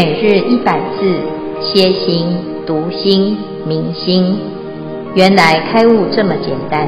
[0.00, 1.12] 每日一百字，
[1.60, 2.24] 歇心、
[2.64, 4.38] 读心、明心，
[5.16, 6.86] 原来开悟这么简单。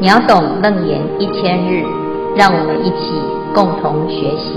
[0.00, 1.82] 秒懂楞严一千日，
[2.36, 3.10] 让我们一起
[3.52, 4.54] 共同学习。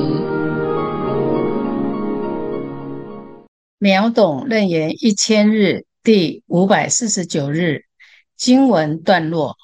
[3.79, 7.85] 秒懂楞严一千日第五百四十九日
[8.35, 9.55] 经文段落：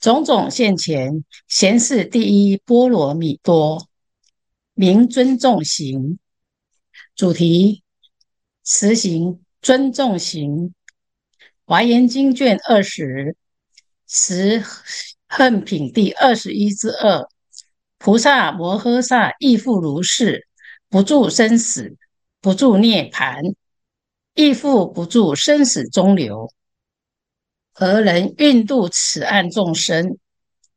[0.00, 3.88] 种种现前，贤士第一波罗蜜多。
[4.82, 6.18] 名尊重行，
[7.14, 7.84] 主题
[8.64, 10.74] 慈行尊重行。
[11.64, 13.36] 华严经卷二十
[14.08, 14.60] 十
[15.28, 17.28] 恨品第二十一之二，
[17.96, 20.48] 菩萨摩诃萨亦复如是，
[20.88, 21.96] 不住生死，
[22.40, 23.54] 不住涅槃，
[24.34, 26.52] 亦复不住生死中流，
[27.72, 30.18] 何能运度此岸众生，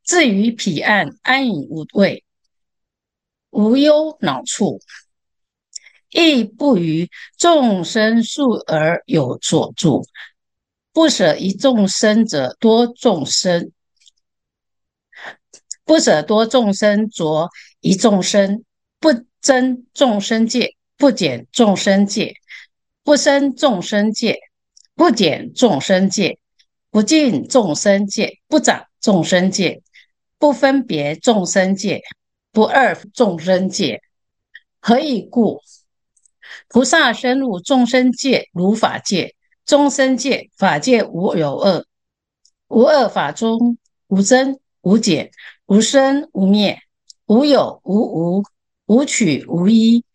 [0.03, 2.23] 至于彼岸安隐无畏。
[3.55, 4.81] 无忧恼处，
[6.09, 10.05] 亦不于众生数而有所住，
[10.91, 13.71] 不舍一众生者多众生，
[15.85, 18.65] 不舍多众生着一众生，
[18.99, 22.35] 不增众生界，不减众生界，
[23.05, 24.37] 不生众生界，
[24.95, 26.37] 不减众生界，
[26.91, 29.81] 不尽众生界，不长众生界，
[30.37, 32.01] 不分别众生界。
[32.55, 34.01] 不二众生界，
[34.79, 35.59] 何以故？
[36.69, 41.85] 菩萨深入众生界如法界，众生界法界无有二，
[42.69, 45.31] 无二法中无增无减，
[45.65, 46.79] 无生无灭，
[47.25, 47.99] 无有无
[48.37, 48.43] 无，
[48.85, 50.05] 无取无依，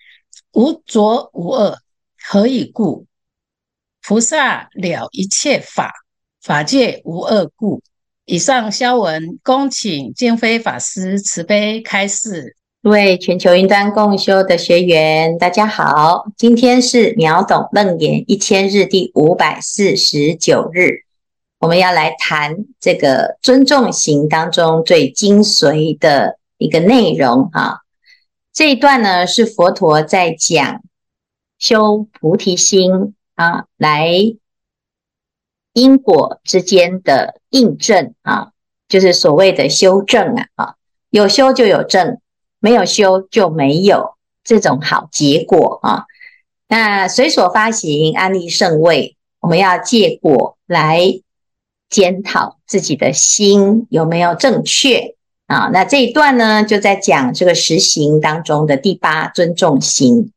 [0.53, 1.77] 无着无恶。
[2.17, 3.05] 何以故？
[4.01, 5.93] 菩萨了一切法，
[6.41, 7.83] 法界无二故。
[8.31, 12.55] 以上消文，恭请见辉法师慈悲开示。
[12.81, 21.03] 各位全球云端共修的学员，大家好，今天是秒懂楞严一千日第五百四十九日，
[21.59, 27.79] 我们要来谈这个尊重型当中最精髓的一个内容啊。
[28.53, 30.81] 这一段呢，是佛陀在讲
[31.59, 34.37] 修菩提心啊，来。
[35.73, 38.51] 因果之间的印证啊，
[38.89, 40.75] 就是所谓的修正啊，啊，
[41.11, 42.19] 有修就有正，
[42.59, 46.05] 没有修就没有这种好结果啊。
[46.69, 51.21] 那随所发行安立圣位，我们要借果来
[51.89, 55.15] 检讨自己的心有没有正确
[55.47, 55.71] 啊。
[55.73, 60.33] 那这一段呢，就在讲这个实行当中的第八尊重行，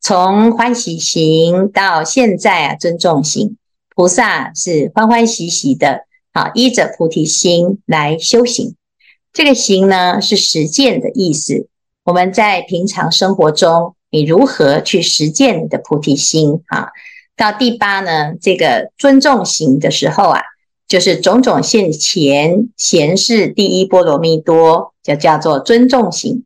[0.00, 3.56] 从欢喜行到现在啊，尊重行。
[3.94, 6.00] 菩萨是欢欢喜喜的，
[6.32, 8.74] 啊，依着菩提心来修行。
[9.32, 11.68] 这个行呢，是实践的意思。
[12.04, 16.62] 我们在平常生活中，你如何去实践你的菩提心？
[16.66, 16.88] 啊，
[17.36, 20.40] 到第八呢，这个尊重行的时候啊，
[20.88, 26.44] 就是种种现前贤士第一波罗蜜多，就叫做尊重行。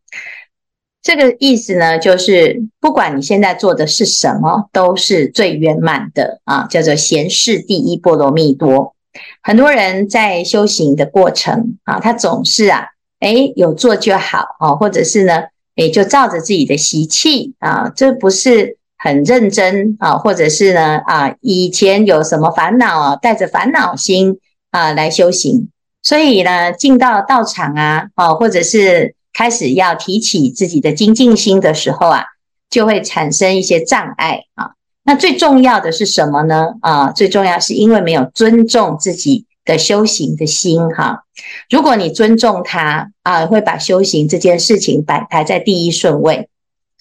[1.09, 8.95] 这个意思呢，就是不管你现在做的是什么，都是最圆满的啊，叫做贤士第一波罗蜜多。
[9.43, 12.89] 很多人在修行的过程啊，他总是啊，
[13.21, 15.45] 诶，有做就好啊，或者是呢，
[15.77, 24.39] 诶，就照着自己的习气啊，这不是很认真啊，或者是呢，啊，以前有什么烦恼啊，带着烦恼心
[24.73, 25.71] 啊来修行，
[26.03, 29.15] 所以呢，进到道场啊，啊，或者是。
[29.38, 32.25] 开始要提起自己的精进心的时候啊，
[32.69, 34.72] 就会产生一些障碍啊。
[35.04, 36.75] 那最重要的是什么呢？
[36.81, 41.22] 啊，最重要是因为没有尊重自己的修行的心哈。
[41.71, 46.49] 如果你尊重他啊，会把修行这件事情摆排在第一顺位。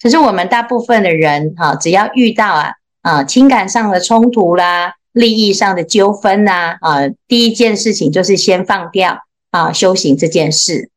[0.00, 2.70] 可是我们大部分的人哈，只要遇到啊
[3.02, 9.18] 啊情感上的冲突啦、利益上的纠纷呐啊，第一件事情就是先放掉
[9.50, 10.90] 啊修行这件事。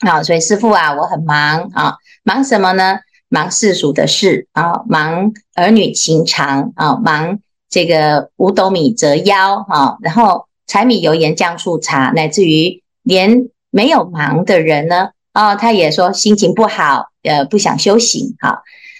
[0.00, 2.98] 好，所以师父啊，我很忙啊，忙什么呢？
[3.28, 7.38] 忙世俗的事啊，忙儿女情长啊，忙
[7.70, 18.36] 这个五斗米折腰啊，然后柴米油盐酱醋茶，乃至于连没有忙的人呢，啊，他也说心情不好，呃，不想修行。
[18.38, 18.58] 好，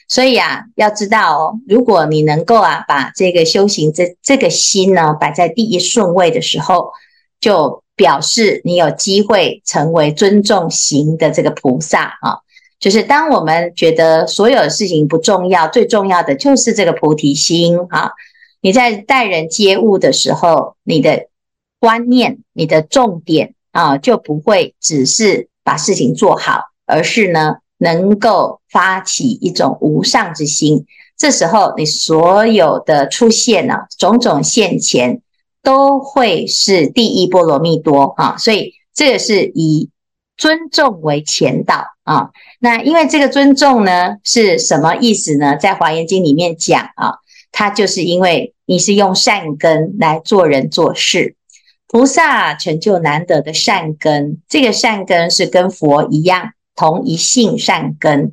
[0.09, 6.93] 所以啊，要知道哦，如果你能够啊，把这个修行这这个心呢，摆在第一顺位的时候，
[7.39, 7.83] 就。
[7.97, 12.39] 表示你有机会成为尊重行的这个菩萨啊，
[12.79, 18.13] 就是当我们觉得所有事情不重要，最重要的就是这个菩提心啊。
[18.61, 21.29] 你在待人接物的时候，你的
[21.81, 30.85] 观念、你的重点啊，就不会只是把事情做好，而是呢能够发起一种无上之心。
[31.17, 35.23] 这时候，你所有的出现呢、啊，种种现前，
[35.67, 38.37] 都会是第一波罗蜜多啊。
[38.39, 39.91] 所以，这个是以
[40.37, 42.31] 尊重为前导啊。
[42.61, 45.57] 那因为这个尊重呢，是什么意思呢？
[45.57, 47.15] 在《华严经》里面讲啊，
[47.51, 51.35] 它就是因为你是用善根来做人做事，
[51.89, 58.33] 菩萨成就难得的善根，这个善根是跟佛一样，同一性善根。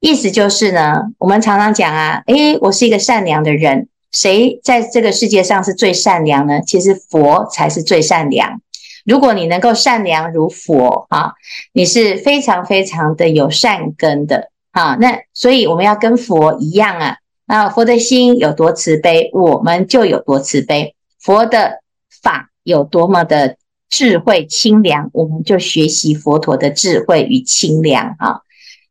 [0.00, 6.60] 意思就是呢，我们常常讲啊，诶，我是一个善良的人，谁在这个世界上是最善良呢？
[6.62, 8.60] 其实佛才是最善良。
[9.04, 11.32] 如果你能够善良如佛啊，
[11.72, 14.96] 你是非常非常的有善根的啊。
[15.00, 21.80] 那所以我们要跟佛一样啊，那佛的心有多慈悲，我们就有多慈悲；佛的
[22.22, 23.56] 法有多么的
[23.90, 28.40] 智慧清凉，我们就学习佛陀的智慧与清凉啊。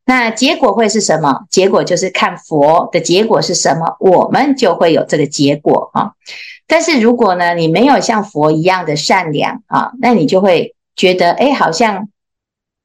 [0.05, 1.45] 那结果会是什么？
[1.49, 6.11] 结果就是看佛的结果是什么，我们就会有这个结果啊。
[6.67, 12.09] 但是如果呢，你没有像佛一样的善良啊，那你就会觉得，哎，好像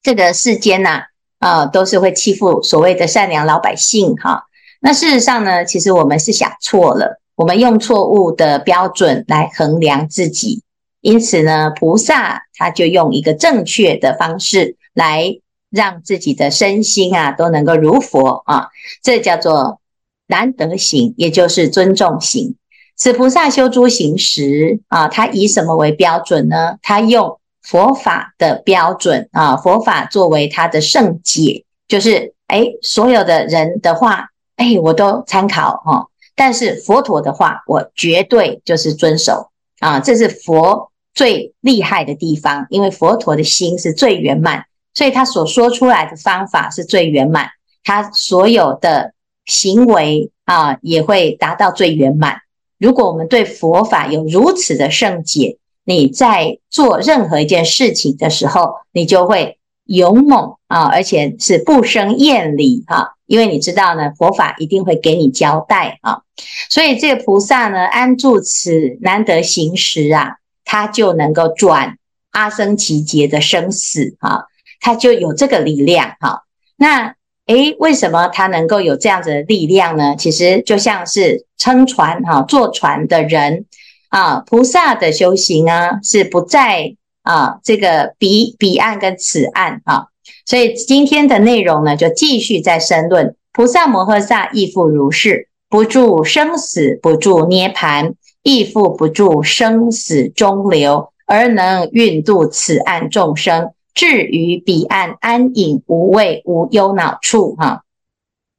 [0.01, 1.07] 这个世间呐，
[1.41, 4.45] 啊，都是会欺负所谓的善良老百姓哈。
[4.81, 10.63] 那事实上呢，其实我们是想错了，我们用错误的标准来衡量自己，
[11.01, 15.41] 因此呢，菩萨他就用一个正确的方式来。
[15.71, 18.69] 让自己的身心啊都能够如佛啊，
[19.03, 19.81] 这叫做
[20.27, 22.57] 难得行，也就是尊重行。
[22.97, 26.79] 此菩萨修诸行时啊，他以什么为标准呢？
[26.83, 39.51] 他用佛法的标准啊，佛法作为他的圣解，就是哎，所有的人的话，哎，我都参考哈、但是佛陀的话，我绝对就是遵守
[39.81, 44.65] 啊，这是佛最厉害的地方，因为佛陀的心是最圆满。
[44.99, 47.51] 所以他所说出来的方法是最圆满，
[47.85, 49.13] 他所有的
[49.47, 52.41] 行为啊也会达到最圆满。
[52.79, 66.23] 如果我们对佛法有如此的圣解，你在做任何一件事情的时候，你就会勇猛啊，而且是不生厌离啊，因为你知道呢，佛法一定会给你交代啊。
[66.69, 71.99] 所以这个菩萨呢，安住此难得行时啊，他就能够转
[72.33, 74.47] 阿僧只劫的生死啊。
[74.81, 76.45] 他就有这个力量，哈。
[76.77, 77.15] 那
[77.47, 80.15] 诶，为什么他能够有这样子的力量呢？
[80.17, 83.65] 其实就像是撑船，哈，坐船的人
[84.11, 90.09] 啊，菩萨的修行啊，是不在啊这个彼彼岸跟此岸，啊。
[90.45, 103.73] 所以今天的内容呢，就继续在深论菩萨摩诃萨亦复如是，不住生死，不住涅槃，亦复不住生死中流，而能运度此岸众生。
[103.95, 107.83] 至于彼岸安隐无畏无忧恼处哈，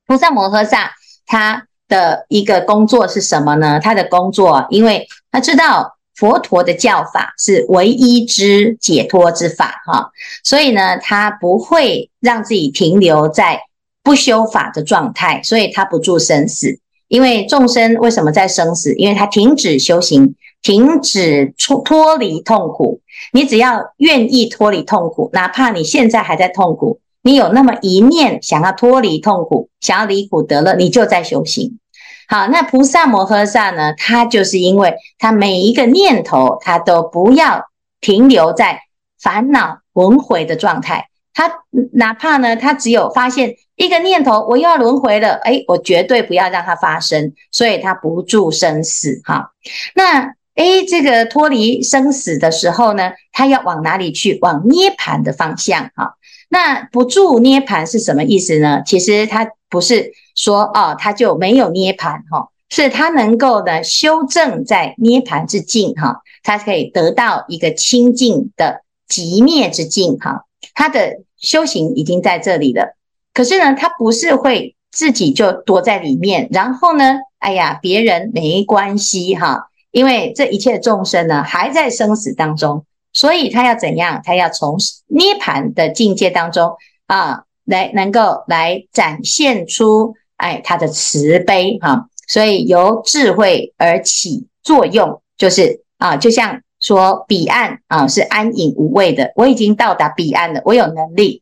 [0.06, 0.92] 菩萨摩诃萨
[1.26, 3.80] 他的一个工作是什么呢？
[3.80, 10.12] 他的工作，因为他知道佛陀的教法是唯一之解脱之法哈，
[10.44, 13.62] 所以呢，他不会让自己停留在
[14.04, 16.80] 不修法的状态，所以他不住生死。
[17.08, 18.94] 因为众生为什么在生死？
[18.96, 23.02] 因为他停止修行，停止出脱离痛苦。
[23.34, 31.80] 你只要愿意脱离痛苦，哪怕你现在还在痛苦，你有那么一念想要脱离痛苦，想要离苦得乐，你就在修行。
[32.28, 33.94] 好，那菩萨摩诃萨呢？
[33.94, 37.66] 他就是因为他每一个念头，他都不要
[38.00, 38.80] 停留在
[39.22, 41.10] 烦恼轮回的状态。
[41.34, 41.52] 他
[41.94, 49.22] 哪怕呢，他只有发现一个念头，我又要轮回了，哎，我绝对不要让它发生，所以他不住生死。
[49.26, 49.52] 哈，
[49.96, 50.34] 那。
[50.60, 54.38] 哎，这个脱离生死的时候呢，他要往哪里去？
[54.42, 56.18] 往涅盘的方向哈。
[56.50, 58.84] 那不住涅盘是什么意思呢？
[58.86, 70.44] 其实他不是说哦，他就没有涅盘哈，是他能够呢修正在涅盘之境哈，他可以得到一个清净的极灭之境哈。
[70.74, 72.98] 他的修行已经在这里了，
[73.34, 79.68] 可是呢，他不是会自己就躲在里面，然后呢，哎呀，别人没关系哈。
[79.92, 84.22] 因为这一切众生呢，还在生死当中，所以他要怎样？
[84.24, 84.78] 他要从
[85.08, 86.78] 涅槃的境界当中
[87.08, 101.42] 啊，来能够来展现出哎他的慈悲哈、所以由智慧而起作用，就是啊，就像说彼岸啊是安隐无畏的，我已经到达彼岸了，我有能力，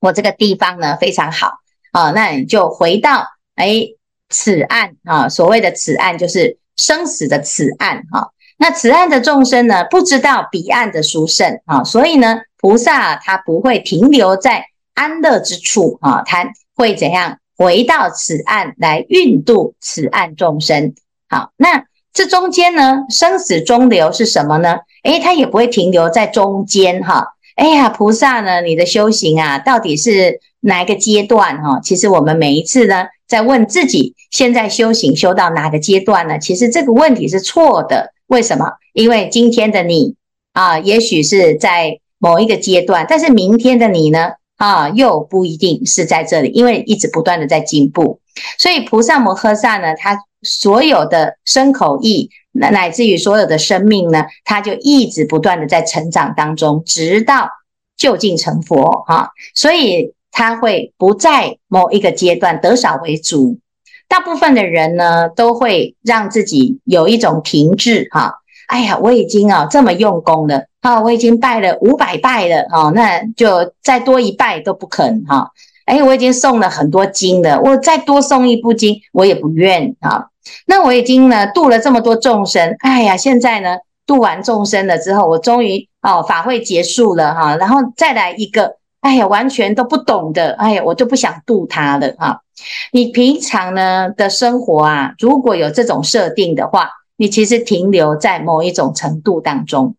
[0.00, 1.52] 我这个地方呢非常好
[1.92, 3.86] 啊，那你就回到哎
[4.28, 6.58] 此岸啊，所谓的此岸就是。
[6.80, 20.94] 生死的此岸哈，那此岸的众生呢，不知道彼岸的殊胜啊，所以呢，菩萨他不会停留在安乐之处啊，他会怎样回到此岸来运度此岸众生？
[21.28, 24.78] 好，那这中间呢，生死中流是什么呢？
[25.04, 27.34] 诶，他也不会停留在中间哈。
[27.56, 31.78] 哎呀，菩萨呢，你的修行啊，到底是哪一个阶段哈？
[31.82, 36.36] 其实我们每一次呢，在问自己，现在修行修到哪个阶段呢？
[36.40, 38.12] 其实这个问题是错的。
[38.26, 38.66] 为什么？
[38.92, 40.16] 因为今天的你
[40.52, 48.18] 啊，也许是在某一个阶段，但是明天的你呢，啊，又不一定是在这里，因为一直不断的在进步。
[48.58, 57.48] 所以菩萨摩诃萨呢，他所有的身口意，乃至于所有的生命呢，他就一直不断的在成长当中，直到
[57.96, 59.30] 究竟成佛哈。
[59.54, 63.58] 所以他会不在某一个阶段得少为主。
[64.08, 68.40] 大部分的人呢，都会让自己有一种停滞哈。
[68.66, 75.50] 哎呀，我已经啊这么用功了啊，我已经拜了五百拜了啊，那就再多一拜都不肯哈。
[75.86, 80.26] 哎，我已经诵了很多经了，我再多诵一部经我也不愿啊。
[80.66, 92.42] 那我已经呢度了这么多众生，哎呀，现在呢度完众生了之后，我终于哦法会结束了哈，然后再来一个，哎呀，完全都不懂的，哎呀，我就不想度他了哈。
[92.92, 99.96] 你平常呢的生活啊，如果有这种设定的话，你其实停留在某一种程度当中。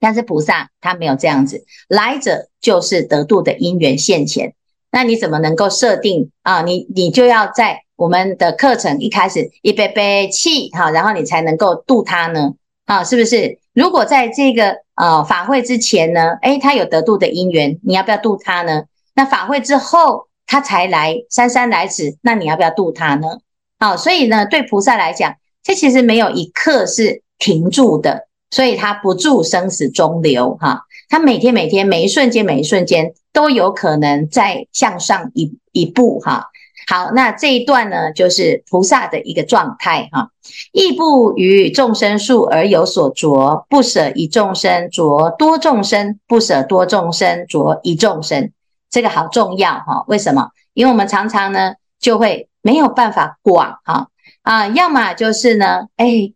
[0.00, 4.54] 但是菩萨他没有这样子，来者就是得度的因缘现前。
[4.90, 6.62] 那你怎么能够设定啊？
[6.62, 12.54] 你你就要在我们的课程一开始一杯杯气哈，然后你才能够度他呢？
[12.86, 13.58] 啊，是不是？
[13.72, 18.84] 如果在这个呃法会之前呢，诶，他有得度的因缘，你要不要度他呢？
[19.14, 20.28] 那法会之后。
[20.46, 23.38] 他才来姗姗来迟，那你要不要度他呢？
[23.78, 30.82] 好，所以呢，对菩萨来讲，这其实没有一刻是停住的，所以他不住生死中流哈。
[31.08, 36.50] 他每天每天每一瞬间每一瞬间都有可能再向上一一步哈。
[36.86, 40.30] 好，那这一段呢，就是菩萨的一个状态哈。
[40.72, 48.52] 亦不与众生数而有所着，不舍一众生着多众生，不舍多众生着一众生。
[48.90, 50.50] 这个好重要哈，为什么？
[50.72, 54.08] 因为我们常常呢就会没有办法广哈
[54.42, 56.32] 啊，要么就是呢，哎，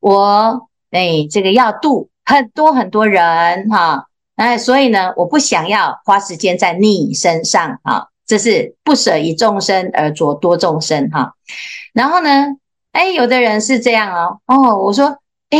[0.00, 11.34] 我哎这个要度很多很多人哈，哎，所以呢我不想要花时间在你身上啊，这是不舍一众生而着多众生哈。
[11.92, 12.46] 然后呢，
[12.92, 15.18] 哎，有的人是这样哦，哦，我说，
[15.50, 15.58] 哎，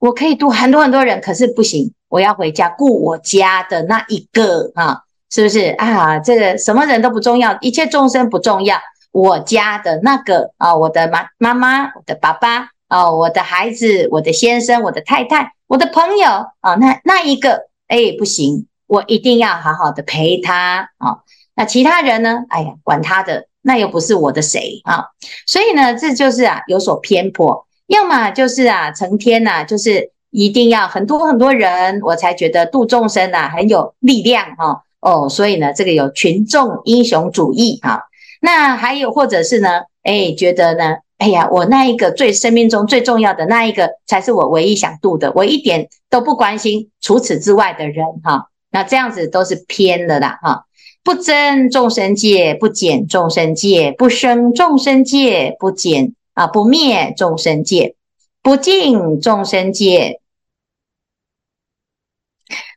[0.00, 5.04] 我可以度很多很多人，可是不行，我要回家顾我家的那一个哈。
[5.30, 6.18] 是不是啊？
[6.18, 8.76] 这个什么人都不重要，一切众生不重要。
[9.12, 16.26] 我家的那个啊，我的妈妈妈，我的爸爸啊，我的孩子，我的先生，我的太太，我的朋友
[16.60, 21.20] 啊，那那一个哎不行，我一定要好好的陪他啊。
[21.64, 22.44] 其他人呢？
[22.48, 25.06] 哎呀，管他的，那又不是我的谁啊。
[25.46, 38.00] 所以呢，这就是啊有所偏颇，要么就是啊成天呐、啊，就是一定要很多很多人，我才觉得度众生啊很有力量哈、哦，所以呢，这个有群众英雄主义啊。
[38.40, 48.48] 那还有或者是呢，哎，觉得呢，哎呀，我那一个最生命中最重要的那一个才是我唯一想度的，我一点都不关心除此之外的人哈。
[48.70, 50.64] 那这样子都是偏了啦哈。
[51.04, 57.96] 不增众生界，不减众生界，不生众生界，不减啊，不灭众生界，
[58.42, 60.20] 不净众生界。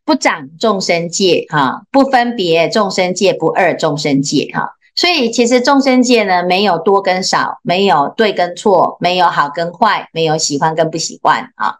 [0.03, 4.75] 不长众生界，哈，不分别众生界，不二众生界，哈。
[4.95, 11.75] 所以其实众生界呢，没有多跟少，没有对跟错，没有好跟坏，没有喜欢跟不喜欢啊。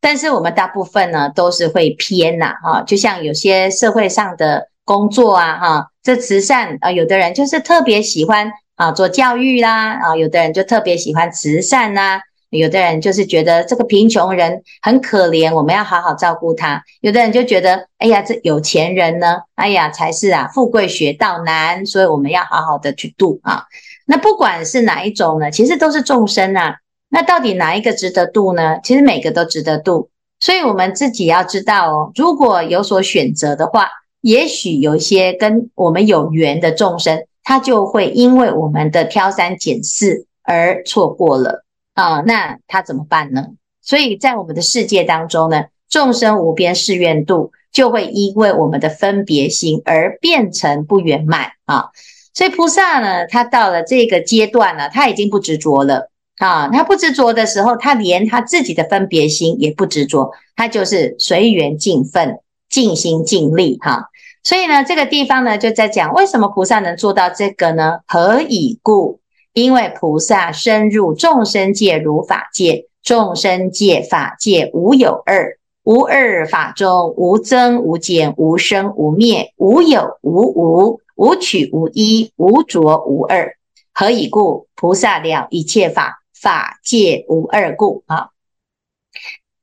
[0.00, 2.82] 但是我们大部分呢，都是会偏呐，哈。
[2.82, 12.20] 就像有些社会上的工作啊，哈，这慈善啊，有的人就是特别喜欢啊做教育啦，啊，有的人就特别喜欢慈善呐。
[12.50, 16.80] 有的人就是觉得这个贫穷人很可怜，我们要好好照顾他。
[17.00, 23.64] 有的人就觉得，哎呀，这有钱人呢，哎呀，才是啊，富贵学道难，所以我们要好好的去度啊。
[24.06, 26.76] 那不管是哪一种呢，其实都是众生啊。
[27.08, 28.78] 那到底哪一个值得度呢？
[28.84, 32.12] 其实每个都值得度，所以我们自己要知道哦。
[32.14, 33.88] 如果有所选择的话，
[34.24, 41.62] 也许有一些跟我们有缘的众生，他就会因为我们的挑三拣四而错过了。
[41.92, 43.48] 啊、那他怎么办呢？
[43.82, 51.90] 所以在我们的世界当中呢，众生无边誓愿度，就会因为我们的分别心而变成不圆满啊。
[52.32, 56.70] 所以菩萨呢，他到了这个阶段呢，他已经不执着了啊。
[56.70, 62.38] 他不执着的时候，他连他自己的分别心也不执着，他就是随缘尽分，
[62.70, 64.08] 尽心尽力哈。
[64.44, 68.00] 所以呢，这个地方呢就在讲为什么菩萨能做到这个呢？
[68.06, 69.20] 何以故？
[69.54, 83.56] 因为菩萨深入众生界如法界，众生界法界无有二，无二法中无增无减，无生无灭，无有无无，无取无依，无着无二。
[83.94, 84.66] 何以故？
[84.74, 88.33] 菩萨了一切法，法界无二故啊。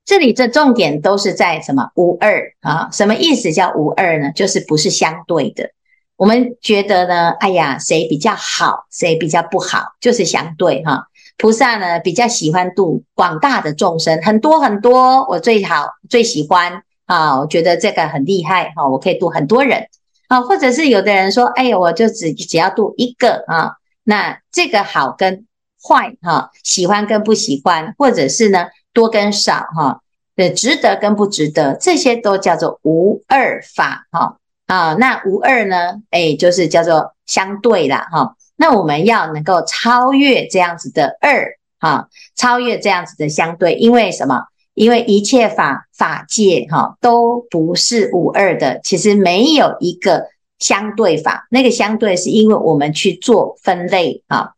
[0.04, 1.90] 这里这重点都是在什么？
[1.94, 2.88] 无二啊？
[2.90, 4.32] 什么意思叫无二呢？
[4.32, 5.70] 就是不是相对的。
[6.16, 11.06] 我们觉得呢，哎呀，谁比较好，谁比较不好，就是相对哈。
[11.38, 19.86] 菩萨呢比较喜欢度广大的众生，很多很多，我最好最喜欢啊，我觉得这个很厉害哈，我可以度很多人
[20.28, 25.46] 啊，或者是有的人说，哎呀，我就只只要度一个啊，那这个好跟
[25.80, 28.66] 坏哈，喜欢跟不喜欢，或者是呢？
[28.92, 30.00] 多跟少哈，
[30.36, 34.94] 的值得跟不值得，这些都叫做无二法哈啊。
[34.94, 36.02] 那无二呢？
[36.10, 38.36] 哎，就是叫做相对啦哈。
[38.56, 44.44] 那我们要能够超越这样子的二哈，超越这样子的相对，因为什么？
[44.74, 54.52] 因为一切法法界哈都不是无二的，其实没有一个相对法，那个相对是因为我们去做分类啊。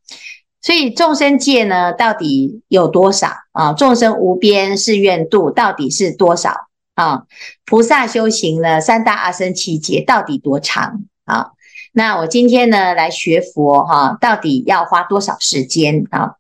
[0.64, 3.75] 所以众生界呢，到底有多少啊？
[3.75, 6.54] 众生无边誓愿度，到底是多少
[6.94, 7.25] 啊？
[7.66, 11.50] 菩萨修行了三大阿僧只劫，到底多长啊？
[11.92, 16.37] 那我今天呢来学佛哈、到底要花多少时间啊？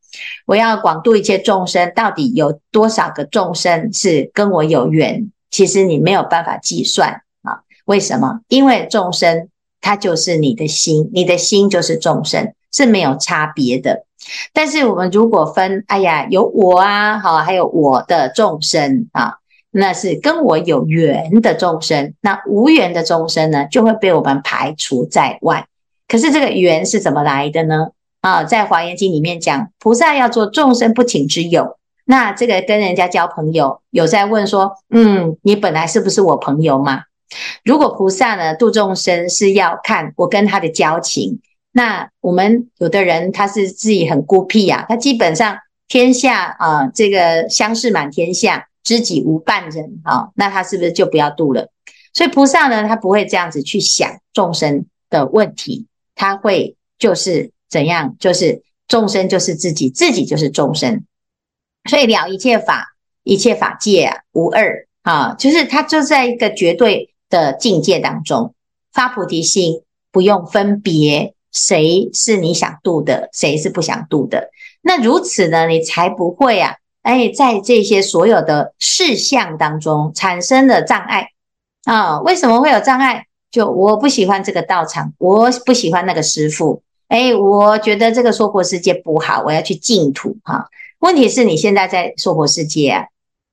[0.46, 5.30] 我要广度一切众生，到底有多少个众生是跟我有缘？
[5.50, 7.60] 其实你没有办法计算啊。
[7.84, 8.40] 为什么？
[8.48, 9.50] 因为众生
[9.82, 14.04] 它就是你的心，你的心就是众生，是没有差别的。
[14.54, 19.34] 但是我们如果分，哎呀，有我啊，好，还有我的众生啊，
[19.70, 25.66] 那是跟我有缘的众生，那无缘的众生呢，就会被我们排除在外。
[26.08, 27.88] 可是这个缘是怎么来的呢？
[28.22, 31.76] 啊，在华严经里面讲，菩萨要做众生不请之友。
[32.06, 37.02] 那这个跟人家交朋友，有在问说，嗯，你本来是不是我朋友嘛？
[37.62, 41.40] 如果菩萨呢度众生是要看我跟他的交情。
[41.76, 45.58] 那我们有的人他是自己很孤僻呀、啊，他基本上
[45.88, 51.72] 天下啊、呃，这个相识满天下，知己无半人啊，那他是不是就不要度了？
[52.12, 61.04] 所以菩萨呢，他不会这样子去想众生的问题，他会就是怎样，就是众生就是自己，自己就是众生，
[61.90, 68.54] 所以了一切法，一切法界啊，无二啊，就是他就在一个绝对的境界当中
[68.92, 69.82] 发菩提心，
[70.12, 71.33] 不用分别。
[71.54, 74.50] 谁是你想度的，谁是不想度的？
[74.82, 81.28] 那如此呢，你才不会啊，哎，在这些所有的事项当中产生了障碍
[81.84, 82.20] 啊？
[82.20, 83.26] 为什么会有障碍？
[83.52, 90.66] 就我不喜欢这个道场，我不喜欢那个师父，哎，我觉得这个娑婆世界不好，我要去净土哈。
[90.98, 93.04] 问题是你现在在娑婆世界啊，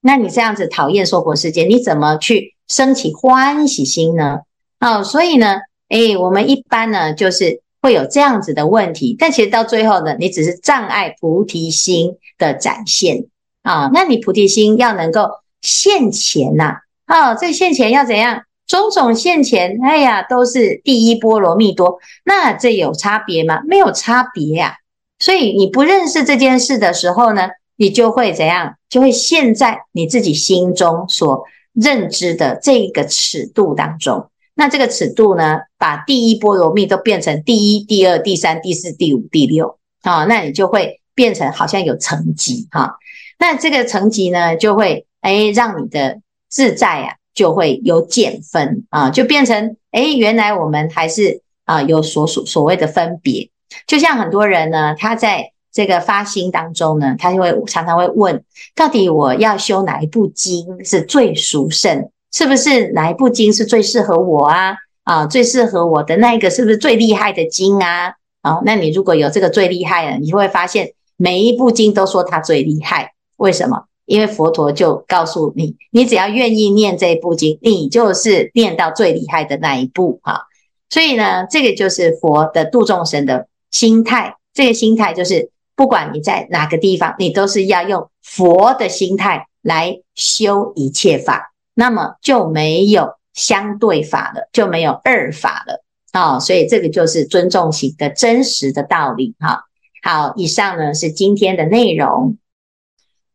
[0.01, 4.39] 那你这样子讨厌娑婆世界，你怎么去升起欢喜心呢？
[4.79, 5.59] 啊，所以呢，
[5.89, 7.61] 哎，我们一般呢，就是。
[7.81, 13.25] 会有这样子的问题，但其实到最后呢，你只是障碍菩提心的展现
[13.63, 13.89] 啊。
[13.93, 15.29] 那你菩提心要能够
[15.61, 18.43] 现前呐，啊，这现前要怎样？
[18.67, 21.99] 种种现前，哎呀，都是第一波罗蜜多。
[22.23, 23.61] 那这有差别吗？
[23.67, 24.77] 没有差别呀。
[25.19, 28.75] 所以你不认识这件事的时候呢，你就会怎样？
[28.89, 34.30] 就会陷在你自己心中所认知的这个尺度当中。
[34.61, 42.93] 那这个尺度呢，把第一波罗蜜都变成第一、第二、第三、第四、第五、第六啊，那你就会变成好像有层级哈。
[43.39, 53.49] 那这个层级呢，就会哎让你的自在啊，就会有减分啊，就变成哎原来我们还是啊有所所所谓的分别。
[53.87, 58.43] 就像很多人呢，他在这个发心当中呢，他就会常常会问，
[58.75, 62.11] 到底我要修哪一部经是最殊胜？
[62.31, 64.75] 是不是哪一部经是最适合我啊？
[65.03, 68.13] 啊，最适合我的那一个是不是最厉害的经啊？
[68.41, 73.13] 啊，那你如果有这个最厉害的，你会发现每一部经都说它最厉害。
[73.37, 73.85] 为什么？
[74.05, 80.47] 因为佛陀就告诉你，你只要愿意念这一部经，你就是念到最厉害的那一部哈。
[80.89, 84.35] 所以呢，这个就是佛的度众生的心态。
[84.53, 91.50] 这个心态就是，不管你在哪个地方，你都是要用佛的心态来修一切法。
[91.73, 96.39] 那么就没有相对法了，就没有二法了啊、哦！
[96.39, 99.65] 所以这个就是尊重行的真实的道理哈、
[100.03, 102.37] 好，以上呢是今天的内容。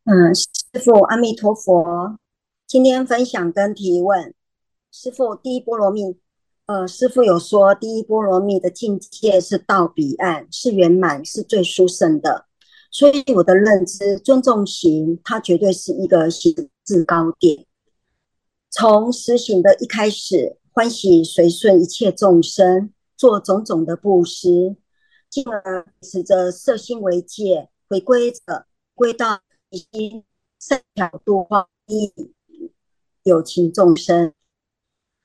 [0.04, 0.44] 嗯，师
[0.84, 2.18] 父阿弥陀佛。
[2.66, 4.34] 今天分享跟提问，
[4.90, 6.16] 师父第一波罗蜜
[6.66, 12.46] 呃，师父有说，第一波罗蜜的境界是到彼岸，是圆满，是最殊胜的。
[12.90, 17.65] 所以我的认知，尊重行，它绝对是一个行至高点。
[18.70, 24.76] 从实行的一开始，欢喜随顺一切众生，做种种的布施，
[25.30, 30.24] 进而持着色心为戒，回归着归到一心
[30.58, 32.12] 善巧度化一
[33.22, 34.34] 有情众生，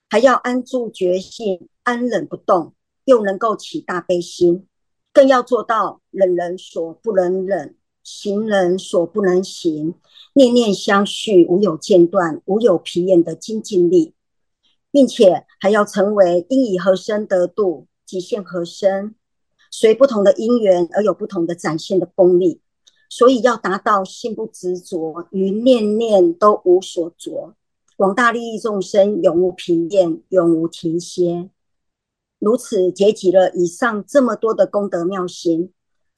[0.08, 2.74] 还要安住觉性，安忍不动，
[3.04, 4.66] 又能够起大悲心。
[5.12, 9.94] 更要做到忍人所不能忍，行人所不能行，
[10.34, 14.14] 念念相续，无有间断，无有疲厌的精进力，
[14.90, 19.14] 并且还要成为因以何身得度，即现何身，
[19.70, 22.60] 随不同的因缘而有不同的展现的功力。
[23.08, 27.54] 所以要达到心不执着，于念念都无所着，
[27.94, 31.50] 广大利益众生，永无疲厌，永无停歇。
[32.38, 35.70] 如此结集了以上这么多的功德妙行，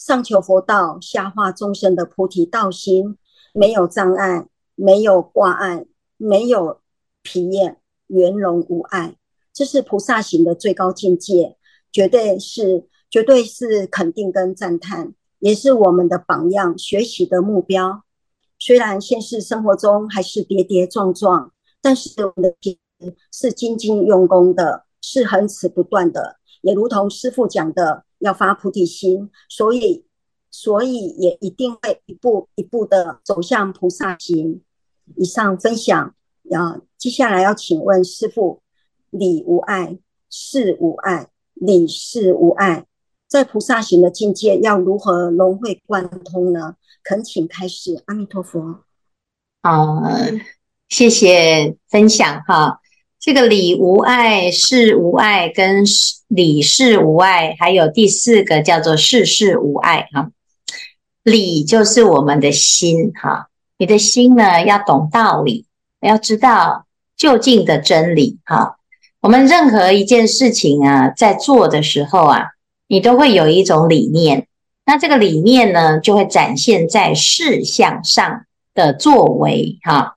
[0.07, 3.17] 上求佛道，下化众生的菩提道心，
[3.55, 5.87] 没有障碍，没有挂碍，
[6.19, 6.83] 没有
[7.23, 9.17] 疲厌，圆融无碍，
[9.51, 11.57] 这是菩萨行的最高境界，
[11.91, 18.03] 绝对是绝对是肯定跟赞叹，也是我们的榜样，学习的目标。
[18.59, 22.79] 虽然现实生活中还是跌跌撞撞，但是我们的心
[23.33, 24.85] 是精进用功的。
[25.07, 30.07] 是恒持不断的，也如同师父讲的，要发菩提心，所以，
[30.51, 34.63] 所以也一定会一步一步的走向菩萨行。
[35.17, 38.63] 以上分享，要接下来要请问师父，
[39.11, 39.99] 理无碍，
[40.31, 42.87] 事无碍，理事无碍，
[43.29, 46.77] 在菩萨行的境界要如何融会贯通呢？
[47.03, 48.85] 恳请开始，阿弥陀佛。
[49.63, 50.03] 好，
[50.89, 52.81] 谢谢分享哈。
[53.25, 55.83] 这个理无碍，事无碍，跟
[56.29, 60.31] 理事无碍，还有第四个叫做事事无碍哈。
[61.23, 65.65] 理就是我们的心哈，你的心呢要懂道理，
[66.03, 66.85] 要知道
[67.17, 68.77] 究竟的真理哈。
[69.23, 72.49] 我们任何一件事情啊，在做的时候啊，
[72.89, 74.47] 你都会有一种理念，
[74.85, 80.17] 那这个理念呢，就会展现在事项上的作为哈。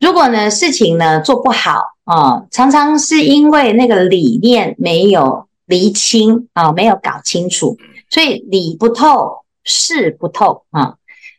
[0.00, 1.82] 如果呢事情呢做不好，
[2.12, 7.78] 啊，常常是因为那个理念没有厘清啊，没有搞清楚，
[8.10, 10.96] 所以理不透，事不透啊。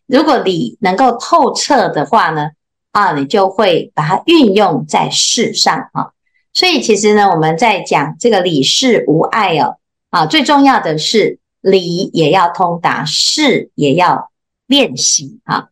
[0.08, 2.50] 如果理能够透彻的话呢，
[2.92, 6.10] 啊，你就会把它运用在事上啊。
[6.54, 9.78] 所以其实呢，我们在讲这个理事无碍哦，
[10.10, 14.32] 啊，最重要的是理也要通达，事也要
[14.66, 15.68] 练习啊，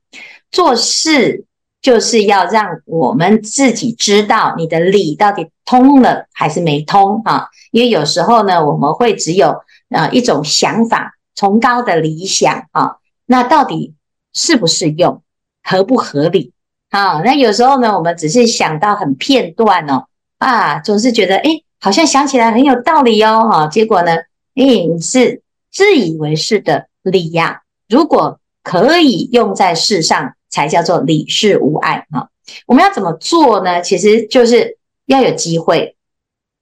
[0.51, 1.45] 做事。
[1.81, 7.47] 就是要让我们自己知道你的理到底通了还是没通啊？
[7.71, 13.95] 因为有时候呢，我们会只有啊一种想法，崇高的理想啊，那到底
[14.33, 15.23] 适不适用，
[15.63, 16.53] 合不合理
[16.91, 17.21] 啊？
[17.21, 20.05] 那有时候呢，我们只是想到很片段哦，
[20.37, 24.17] 啊，总是觉得诶，好像想起来很有道理哦，哈，结果呢，
[24.53, 25.41] 诶，你是
[25.71, 30.35] 自以为是的理呀，如果可以用在事上。
[30.51, 32.27] 才叫做理事无碍啊！
[32.67, 33.81] 我们要怎么做呢？
[33.81, 35.95] 其实就是要有机会，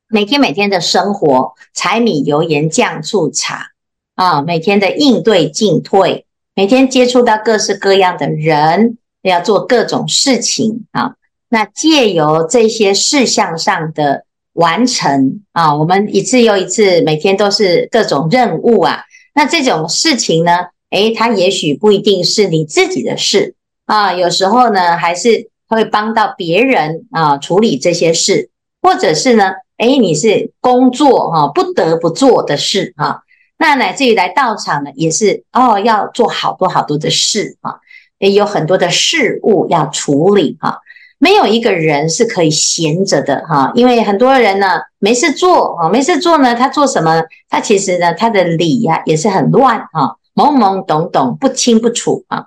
[0.08, 3.72] 每天每天的生活，柴米油盐酱醋茶
[4.16, 11.16] 啊，每天的应对进退，每天接触到各式各样的人，要做各种事情啊。
[11.50, 19.02] 那借由这些事项上的完成啊，我们一次又一次，每天都是各种任务啊。
[19.34, 20.52] 那这种事情呢，
[20.92, 23.56] 诶，它也许不一定是你自己的事。
[23.90, 28.52] 啊，有时候呢，还是会帮到别人啊，处理这些事，
[28.84, 33.22] 或者是呢，诶，你是工作哈，不得不做的事啊，
[33.58, 37.78] 那乃至于来道场呢，也是哦，要做好多好多的事啊，
[38.20, 40.82] 也有很多的事物要处理哈，
[41.18, 44.68] 没有一个人是可以闲着的哈，因为很多人呢
[45.00, 47.24] 没事做啊，没事做呢，他做什么？
[47.50, 52.46] 他其实呢，他的理呀也是很乱啊，懵懵懂懂，不清不楚啊。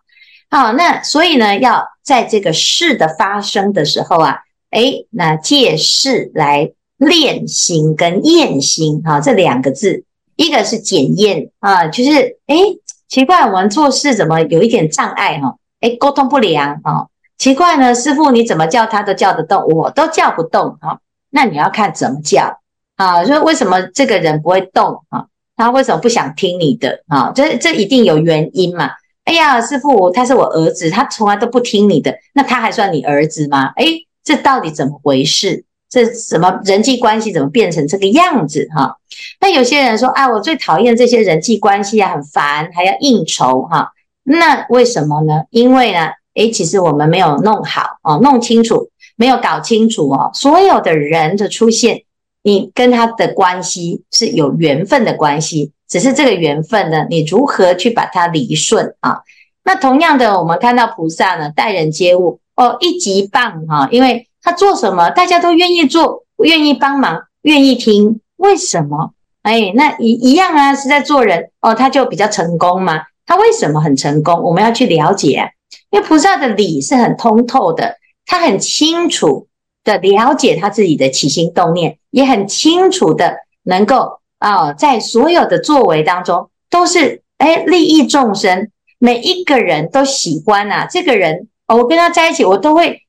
[0.54, 10.04] 好，那所以呢，要在这个事的发生的时候啊，诶，那借事来练心跟验心啊，这两个字，
[10.36, 15.56] 一个是检验啊，就是诶，奇怪，我们做事怎么有一点障碍哈？
[15.80, 17.06] 诶，沟通不良啊，
[17.38, 20.98] 奇怪呢，师傅你怎么叫他都叫得动，我都叫不动啊，
[21.30, 22.58] 那你要看怎么叫
[22.96, 23.24] 啊？
[23.24, 25.24] 说为什么这个人不会动啊？
[25.56, 27.32] 他为什么不想听你的啊？
[27.34, 28.90] 这这一定有原因嘛。
[29.24, 33.72] 哎呀，师父，他是我儿子，他从来都不听你的，那他还算你儿子吗？
[33.76, 33.86] 哎，
[34.24, 35.64] 这到底怎么回事？
[35.88, 38.96] 这什么人际关系怎么变成这个样子哈？
[39.40, 43.90] 那有些人说啊，我最讨厌这些人际关系啊，很烦，还要应酬哈。
[44.24, 45.42] 那为什么呢？
[45.50, 52.02] 因为呢，诶，其实我们没有弄好哦，弄清楚，没有搞清楚哦，所有的人的出现，
[52.42, 59.20] 你跟他的关系是有缘分的关系，只是这个缘分呢，你如何去把它理顺啊？
[59.62, 68.20] 那同样的，我们看到菩萨呢，待人接物哦，一级棒哈，因为他做什么，大家都愿意做，愿意帮忙，愿意听。
[68.36, 69.12] 为什么？
[69.42, 73.02] 哎，那一一样啊，是在做人哦，他就比较成功嘛。
[73.26, 74.42] 他为什么很成功？
[74.42, 75.52] 我们要去了解，
[75.90, 79.46] 因为菩萨的理是很通透的，他很清楚
[79.84, 88.68] 的了解他自己的起心动念，也很清楚的能够啊、哦，在所有的作为当中都是哎利益众生。
[89.04, 93.02] 每一个人都喜欢啊，这个人哦，我跟他在一起，我都会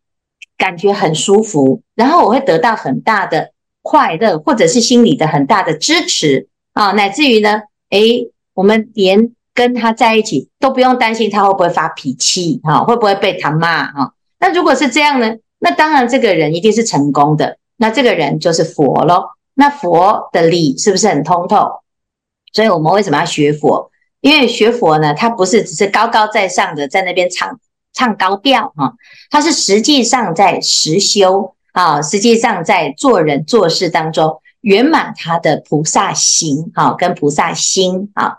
[0.57, 3.51] 感觉很舒服，然后我会得到很大的
[3.83, 14.13] 快乐，或者是心里的很大的支持啊，乃至于呢，诶，我们连跟他在一起都不用担心他会不会发脾气哈，会不会被他骂哈。
[14.39, 19.25] 那如果是这样呢，那当然这个人一定是成功的，那这个人就是佛喽。
[19.55, 21.81] 那佛的理是不是很通透？
[22.53, 23.91] 所以我们为什么要学佛？
[24.21, 27.59] 因为学佛呢，他不是只是高高在上的在那边唱
[27.93, 28.93] 唱高调哈，
[29.29, 38.37] 他是实际上在实修啊，实际上在做人做事当中圆满他的菩萨行哈，跟菩萨心啊。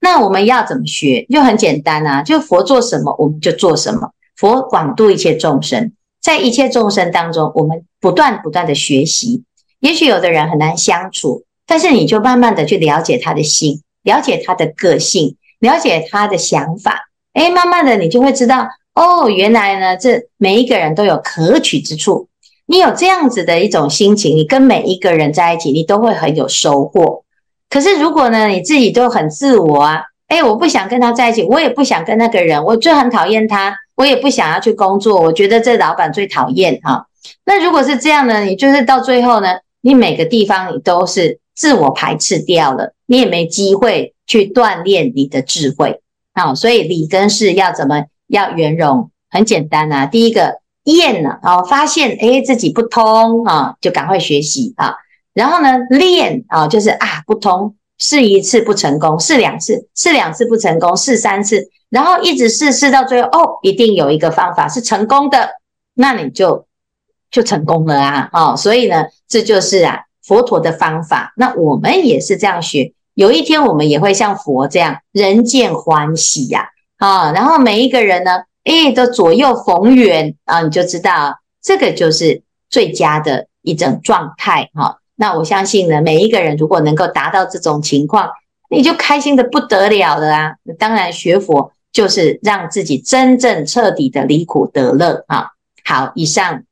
[0.00, 1.24] 那我们要怎么学？
[1.30, 4.12] 就很简单啊，就佛做什么我们就做什么。
[4.36, 9.44] 佛广度一切众生，在一切众生当中，我们不断不断的学习。
[9.82, 13.82] 也许有的人很难相处，但是你就慢慢的去了解他的心。
[14.04, 17.02] 了解他的个性，了解他的想法，
[17.34, 18.66] 哎，慢慢的你就会知道，
[18.96, 22.26] 哦，原来呢，这每一个人都有可取之处。
[22.66, 27.22] 你有这样子的一种心情，你跟每一个人在一起，你都会很有收获。
[27.70, 37.06] 可是如果呢，你自己都很自我啊，哎，我不想跟他在一起，我也不想跟那个人，我就很讨厌他，我也不想要去工作，我觉得这老板最讨厌哈。
[37.44, 39.50] 那如果是这样呢，你就是到最后呢，
[39.82, 41.40] 你每个地方你都是。
[41.54, 46.00] 自我排斥掉了，你也没机会去锻炼你的智慧。
[46.32, 49.10] 好，所以理跟事要怎么要圆融？
[49.28, 54.94] 很简单啊，第一个验了啊，发现诶自己不通啊，就赶快学习啊。
[55.34, 65.50] 然后呢，练啊，就是啊不通，试一次不成功，试两次，试两次不成功，试三次，然后一直试试到最后哦，一定有一个方法是成功的，
[65.94, 66.66] 那你就
[67.32, 68.30] 就成功了啊。
[68.32, 69.98] 哦，所以呢，这就是啊。
[70.24, 72.92] 佛陀的方法，那我们也是这样学。
[73.14, 76.68] 有一天我们也会像佛这样，人见欢喜呀，
[76.98, 78.30] 啊，然后每一个人呢，
[78.62, 82.40] 诶，都左右逢源啊，你就知道这个就是
[82.70, 84.98] 最佳的一种状态哈。
[85.16, 88.30] 那我相信呢，每一个人如果能够达到这种情况，
[88.70, 90.54] 你就开心的不得了了啊。
[90.78, 95.48] 当然，学佛就是让自己真正彻底的离苦得乐啊。
[95.84, 96.62] 好，以上。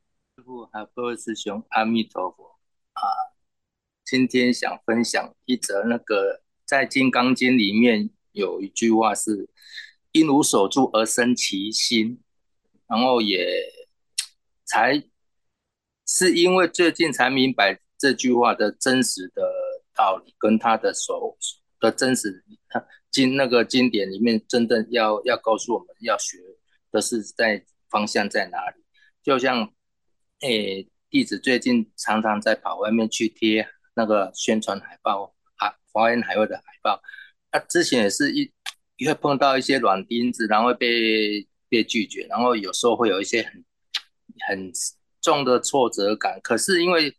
[0.71, 2.57] 啊各位师兄，阿弥陀佛
[2.93, 3.03] 啊。
[4.05, 9.49] 今天想分享一则那个在《金刚经》里面有一句话是
[10.13, 12.21] “因无所住而生其心”，
[12.87, 13.45] 然后也
[14.63, 15.03] 才
[16.07, 19.43] 是因为最近才明白这句话的真实的
[19.93, 21.37] 道理，跟他的所
[21.81, 22.45] 的真实
[23.11, 26.37] 经那个经典里面真的要要告诉我们要学
[26.91, 28.81] 的是在方向在哪里。
[29.21, 29.73] 就像
[30.41, 33.67] 诶、弟子最近常常在跑外面去贴。
[33.93, 37.01] 那个宣传海报，海华人海外的海报，
[37.51, 38.49] 他之前也是一
[39.05, 43.65] 会碰到一些软钉子，然后被被拒绝，然后有时候会有一些很
[44.47, 44.71] 很
[45.21, 46.39] 重的挫折感。
[46.41, 47.13] 可是因为，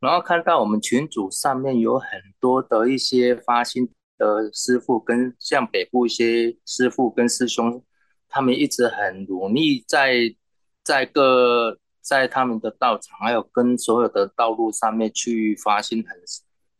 [0.00, 2.08] 然后看到我们群组上面有很
[2.40, 7.84] 多的一些发心的师傅，跟像北部一些师傅跟师兄，
[8.28, 10.34] 他们一直很努力在
[10.82, 11.78] 在各。
[12.00, 16.18] 在他们的道场，还有跟所有的道路上面去发心很，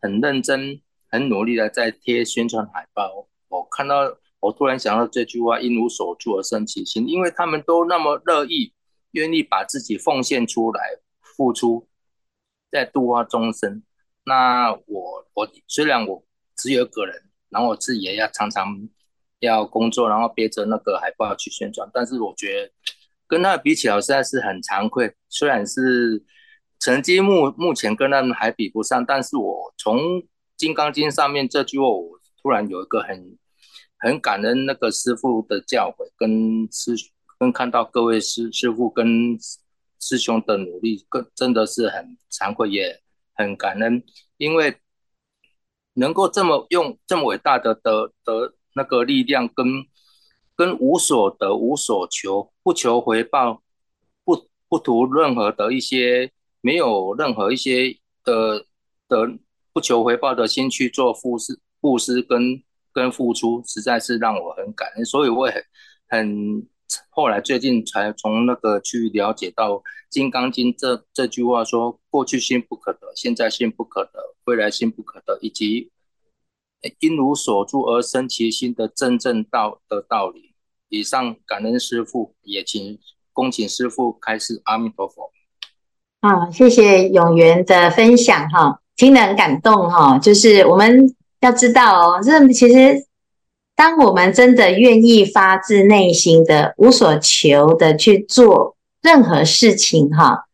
[0.01, 3.29] 很认真、很努力的在贴宣传海报。
[3.49, 8.73] 我看到，我突然想到这句话：“因无所住而生其心。”因为他们都那么乐意、
[9.13, 11.87] 愿意把自己奉献出来、付出，
[12.71, 13.83] 在度化众生。
[14.25, 16.25] 那我我虽然我
[16.57, 18.89] 只有一个人，然后我自己也要常常
[19.41, 22.73] 要工作，然后憋着那个海报去宣传，但是我觉得。
[23.31, 25.15] 跟他比起来，实在是很惭愧。
[25.29, 26.25] 虽然是
[26.81, 29.99] 成绩目目前跟他们还比不上，但是我从
[30.57, 33.39] 《金刚经》上面这句话，我突然有一个很
[33.99, 36.97] 很感恩那个师傅的教诲，跟师
[37.39, 39.39] 跟看到各位师师傅跟
[40.01, 43.01] 师兄的努力，更真的是很惭愧，也
[43.35, 44.03] 很感恩，
[44.39, 44.77] 因为
[45.95, 49.67] 能够这么用这么伟大的的的那个力量跟，
[50.61, 53.63] 跟无所得、无所求、不求回报、
[54.27, 58.67] 不不图任何的一些没有任何一些的
[59.09, 59.39] 的
[59.73, 65.65] 不求回报的心去做布施、布施跟跟付出，实在是让我很感恩，所以我也很
[66.21, 66.69] 很。
[67.09, 69.75] 后来最近才从那个去了解到
[70.11, 75.91] 《金刚经》这这句话说：过去心不可得，现在心不可得，未来心不可得，以及
[76.99, 80.50] 因无所住而生其心的真正道的道理。
[80.91, 82.99] 以上感恩师父，也请
[83.33, 84.61] 恭请师父开示。
[84.65, 85.31] 阿弥陀佛。
[86.21, 90.19] 啊，谢谢永元的分享哈，听得很感动哈。
[90.19, 93.07] 就是我们要知道哦，这其实。
[93.77, 100.45] 当我们真的愿意发自内心的、无所求的去做任何事情，哈，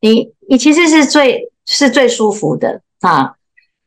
[0.00, 3.34] 你你其实是最是最舒服的啊。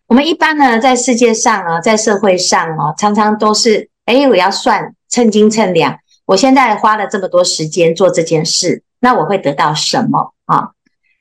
[0.06, 5.98] 我们一般呢，在世界上啊，在社会上啊，常常都是，哎，我要算称斤称两。
[6.26, 10.72] 我现在花了这么多时间做这件事，那我会得到什么啊？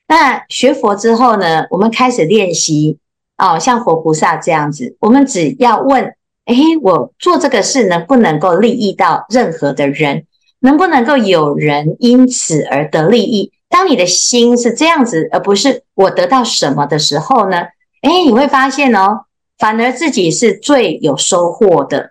[0.08, 2.98] 那学佛之后呢，我们开始练习
[3.38, 6.14] 哦，像佛菩萨这样子，我们只要问。
[6.44, 10.26] 哎，我做这个事能不能够利益到任何的人？
[10.58, 13.52] 能不能够有人因此而得利益？
[13.68, 17.58] 当你的心是这样子，而不是我得到什么的时候呢？
[18.00, 22.10] 哎，你会发现哦，反而自己是最有收获的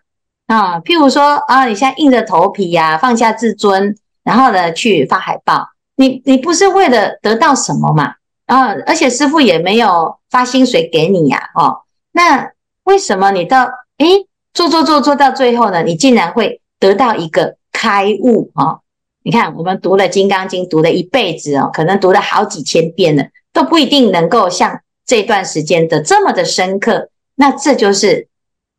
[0.54, 0.80] 啊。
[0.82, 8.16] 譬如说啊，你现在硬着头皮呀，放下自尊，然后呢去发海报，你你不是为了得到什么嘛？
[8.46, 12.52] 啊，而且师父也没有发薪水给你呀，哦，那
[12.84, 13.70] 为什么你到？
[13.98, 14.08] 哎，
[14.52, 18.80] 做做做做到最后呢，你竟然会得到一个开悟啊！
[19.24, 27.10] 你看，我们读了《金刚经》，读了一辈子哦，可能读了好几千遍了，都不一定能够像这段时间的这么的深刻。
[27.36, 28.28] 那这就是，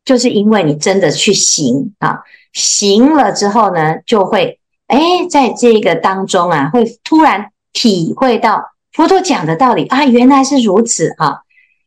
[0.04, 2.20] 就是因为你真的去行啊，
[2.52, 4.98] 行了之后呢，就会哎，
[5.30, 11.40] 在这个当中啊，会突然体会到佛陀讲的道理啊，原来是如此啊！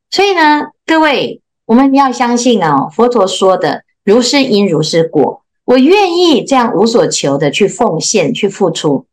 [0.09, 1.41] 所以呢，各位。
[1.67, 9.07] 我们要相信哦，佛陀说的如是因如是果，我愿意这样无所求的去奉献、去付出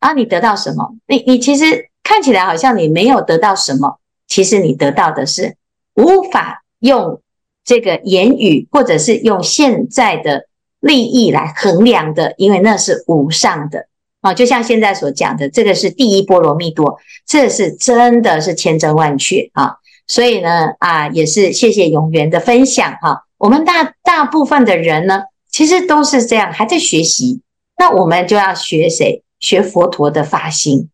[0.00, 0.12] 啊！
[0.12, 0.96] 你得到什么？
[1.06, 5.54] 你你其实看起来好像你没有得到什么，其实你得到的是
[5.94, 7.21] 无法用
[7.64, 10.46] 这个言语或者是用现在的
[10.80, 13.86] 利益来衡量的，因为那是无上的
[14.20, 14.34] 啊！
[14.34, 19.76] 就像现在所讲的，这个是第一波罗蜜多，这是真的是千真万确啊！
[20.08, 23.24] 所以呢，啊，也是谢谢永元的分享哈。
[23.38, 27.40] 我们大大部分的人呢，其实都是这样，还在学习。
[27.78, 29.22] 那我们就要学谁？
[29.38, 30.88] 学佛陀的发心。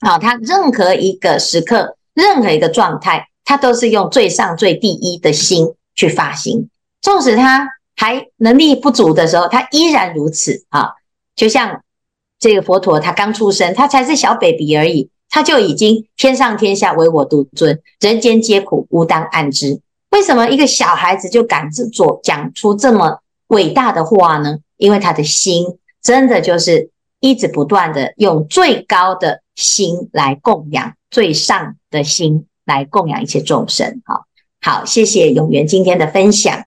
[0.00, 6.70] 啊，他任何一个时刻，任何一个状态，他都是用最上最第一的心去发心。
[7.02, 10.90] 纵使他还能力不足的时候，他依然如此啊。
[11.34, 11.82] 就像
[12.38, 15.10] 这个佛陀，他刚出生，他才是小 baby 而已。
[15.28, 19.80] 他就已经天上天下唯我独尊，人间皆苦，吾当安之。
[20.10, 24.58] 为什么一个小孩子就敢做讲出这么伟大的话呢？
[24.76, 34.00] 因为他的心真的就是一直不断的用最高的心来供养最上的心来供养一切众生。
[34.04, 34.25] 好，
[34.66, 36.60] 好，谢谢永元今天的分享。